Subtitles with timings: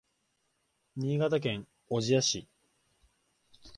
[0.97, 2.47] 新潟県小千谷市